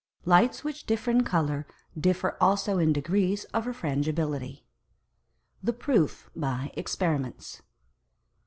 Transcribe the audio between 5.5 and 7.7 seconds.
The PROOF by Experiments.